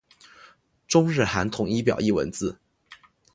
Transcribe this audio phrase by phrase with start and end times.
[0.87, 2.57] 中日韩统一表意文字。